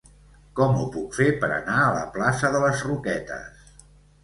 [0.59, 3.73] Com ho puc fer per anar a la plaça de les Roquetes?